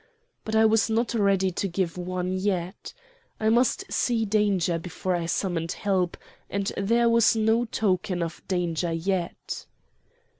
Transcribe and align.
But 0.43 0.55
I 0.55 0.65
was 0.65 0.89
not 0.89 1.13
ready 1.13 1.51
to 1.51 1.67
give 1.67 1.95
one 1.95 2.33
yet. 2.33 2.91
I 3.39 3.49
must 3.49 3.85
see 3.93 4.25
danger 4.25 4.79
before 4.79 5.13
I 5.15 5.27
summoned 5.27 5.73
help, 5.73 6.17
and 6.49 6.71
there 6.75 7.07
was 7.07 7.35
no 7.35 7.65
token 7.65 8.23
of 8.23 8.41
danger 8.47 8.91
yet. 8.91 9.67